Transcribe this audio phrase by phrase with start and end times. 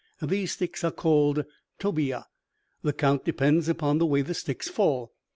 [0.23, 1.45] These sticks are called
[1.77, 2.23] "Toh be ya."
[2.81, 5.13] The count depends upon the way the sticks fall.